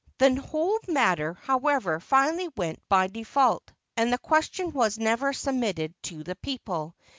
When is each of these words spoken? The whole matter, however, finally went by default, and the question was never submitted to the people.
The 0.17 0.33
whole 0.41 0.79
matter, 0.87 1.35
however, 1.43 1.99
finally 1.99 2.47
went 2.57 2.81
by 2.89 3.05
default, 3.05 3.71
and 3.95 4.11
the 4.11 4.17
question 4.17 4.71
was 4.71 4.97
never 4.97 5.31
submitted 5.31 5.93
to 6.09 6.23
the 6.23 6.35
people. 6.37 6.95